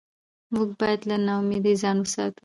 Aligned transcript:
موږ 0.53 0.69
باید 0.79 1.01
له 1.09 1.15
ناامیدۍ 1.27 1.73
ځان 1.81 1.97
وساتو 2.01 2.39